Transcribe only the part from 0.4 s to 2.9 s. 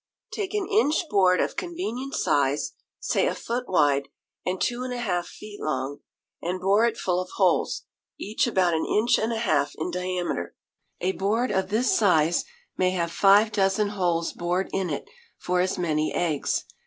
an inch board of convenient size,